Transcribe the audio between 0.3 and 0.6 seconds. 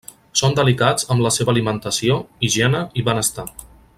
Són